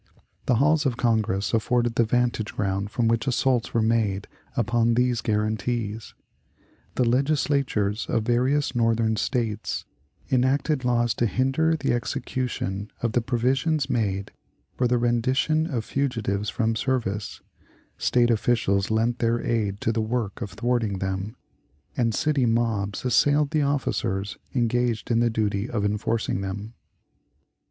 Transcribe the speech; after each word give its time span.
The 0.47 0.55
halls 0.55 0.87
of 0.87 0.97
Congress 0.97 1.53
afforded 1.53 1.93
the 1.93 2.03
vantage 2.05 2.55
ground 2.55 2.89
from 2.89 3.07
which 3.07 3.27
assaults 3.27 3.71
were 3.75 3.83
made 3.83 4.27
upon 4.57 4.95
these 4.95 5.21
guarantees. 5.21 6.15
The 6.95 7.03
Legislatures 7.03 8.07
of 8.09 8.23
various 8.23 8.73
Northern 8.75 9.15
States 9.15 9.85
enacted 10.31 10.83
laws 10.83 11.13
to 11.13 11.27
hinder 11.27 11.75
the 11.75 11.93
execution 11.93 12.89
of 13.03 13.11
the 13.11 13.21
provisions 13.21 13.91
made 13.91 14.31
for 14.75 14.87
the 14.87 14.97
rendition 14.97 15.67
of 15.67 15.85
fugitives 15.85 16.49
from 16.49 16.75
service; 16.75 17.41
State 17.99 18.31
officials 18.31 18.89
lent 18.89 19.19
their 19.19 19.39
aid 19.45 19.79
to 19.81 19.91
the 19.91 20.01
work 20.01 20.41
of 20.41 20.53
thwarting 20.53 20.97
them; 20.97 21.35
and 21.95 22.15
city 22.15 22.47
mobs 22.47 23.05
assailed 23.05 23.51
the 23.51 23.61
officers 23.61 24.35
engaged 24.55 25.11
in 25.11 25.19
the 25.19 25.29
duty 25.29 25.69
of 25.69 25.85
enforcing 25.85 26.41
them. 26.41 26.73